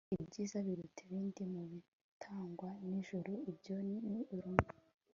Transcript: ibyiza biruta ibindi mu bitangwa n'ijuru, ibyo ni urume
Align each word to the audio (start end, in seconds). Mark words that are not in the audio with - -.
ibyiza 0.23 0.57
biruta 0.65 0.99
ibindi 1.07 1.41
mu 1.53 1.61
bitangwa 1.71 2.69
n'ijuru, 2.87 3.31
ibyo 3.51 3.75
ni 3.87 3.99
urume 4.35 4.67